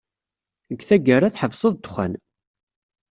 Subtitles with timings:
[0.69, 2.13] Deg tgara, tḥebseḍ ddexxan.